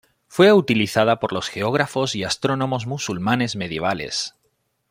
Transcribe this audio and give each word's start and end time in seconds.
Fue 0.25 0.51
utilizada 0.51 1.19
por 1.19 1.31
los 1.31 1.47
geógrafos 1.47 2.15
y 2.15 2.23
astrónomos 2.23 2.87
musulmanes 2.87 3.55
medievales. 3.55 4.33